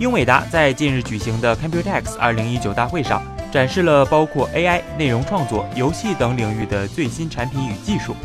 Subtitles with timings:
[0.00, 8.16] 英伟达在近日举行的 Computex 2019大会上，展示了包括 AI、内容创作、游戏等领域的最新产品与技术。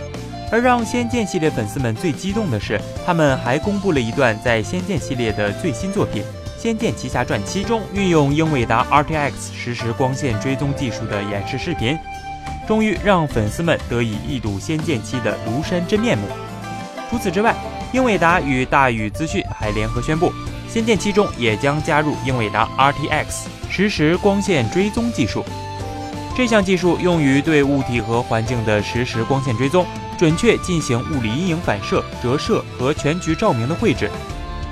[0.52, 6.24] 而让《仙剑》系列粉丝们最激动的是，他们还公布了一段在《仙剑》系列的最新作品
[6.60, 11.96] 《仙剑奇侠传七》中运用英伟达 RTX 实时光线追踪技术的演示视频，
[12.68, 16.26] 终于让粉丝们得以一睹《仙剑七》的庐山真面目。
[17.12, 17.56] 除此之外，
[17.94, 20.32] 英伟达与大宇资讯还联合宣布，
[20.72, 25.44] 《仙剑七》中也将加入英伟达 RTX 实时光线追踪技术。
[26.38, 29.86] 这项技术用于对物体和环境的实时光线追踪。
[30.20, 34.12] 准确进行物理阴影反射、折射和全局照明的绘制。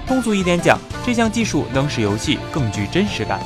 [0.06, 3.40] 通俗一点讲，这项技术能使游戏更具真实感。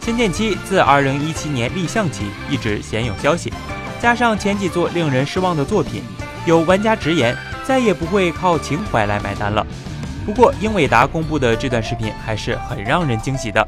[0.02, 3.52] 《仙剑七》自2017年立项起一直鲜有消息，
[4.00, 6.02] 加上前几座令人失望的作品，
[6.46, 9.66] 有玩家直言再也不会靠情怀来买单了。
[10.24, 13.66] 不过，英伟达公布的这段视频还是很让人惊喜的，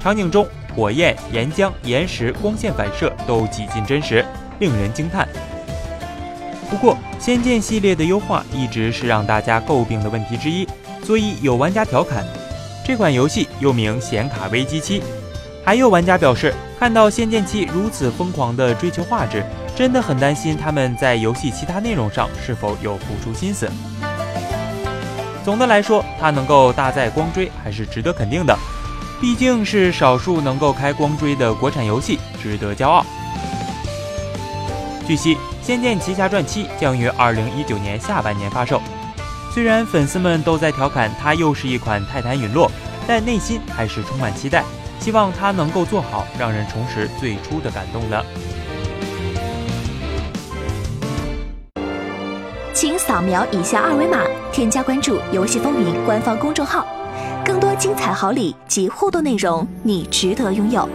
[0.00, 4.24] 场景中火焰、岩浆、岩石、光线反射都几近真实。
[4.60, 5.28] 令人惊叹。
[6.70, 10.66] 不过，《仙剑》系列的优化一直是让大家诟病的问题之一，
[11.02, 12.24] 所以有玩家调侃
[12.86, 15.00] 这款游戏又名《显卡危机七》。
[15.64, 19.44] 还有玩家表示，看到《仙剑七》如此疯狂地追求画质，
[19.74, 23.70] 真的很担心他们在游戏其他内容上是否有付出心思。
[25.44, 28.56] 总的来说，它能够搭载光追还是值得肯定的，
[29.20, 33.04] 毕竟是少数能够开光追的国产游戏，值得骄傲。
[35.06, 38.80] 据悉，《仙剑奇侠传七》将于二零一九年下半年发售。
[39.52, 42.68] 虽然粉丝们都在调侃它又是一款《泰坦陨落》，
[43.06, 44.64] 但内心还是充满期待，
[45.00, 48.22] 希望他能够做好，让人重拾最初的感动呢。
[52.72, 54.22] 请扫描以下二维码，
[54.52, 56.86] 添加关注“游戏风云”官方公众号，
[57.44, 60.88] 更多精彩好礼及互动内容，你值得拥有。